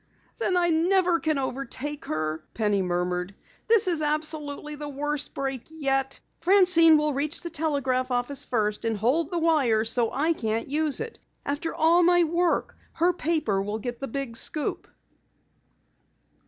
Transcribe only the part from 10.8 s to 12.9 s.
it. After all my work,